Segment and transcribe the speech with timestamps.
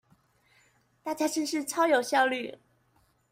[1.03, 2.57] 大家真是超有效率